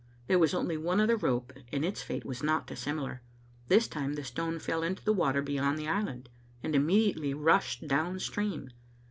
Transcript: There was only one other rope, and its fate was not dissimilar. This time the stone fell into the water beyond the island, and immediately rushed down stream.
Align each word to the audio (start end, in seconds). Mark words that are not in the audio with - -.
There 0.25 0.39
was 0.39 0.55
only 0.55 0.77
one 0.77 0.99
other 0.99 1.15
rope, 1.15 1.53
and 1.71 1.85
its 1.85 2.01
fate 2.01 2.25
was 2.25 2.41
not 2.41 2.65
dissimilar. 2.65 3.21
This 3.67 3.87
time 3.87 4.13
the 4.15 4.23
stone 4.23 4.57
fell 4.57 4.81
into 4.81 5.05
the 5.05 5.13
water 5.13 5.43
beyond 5.43 5.77
the 5.77 5.87
island, 5.89 6.27
and 6.63 6.73
immediately 6.75 7.35
rushed 7.35 7.87
down 7.87 8.19
stream. 8.19 8.69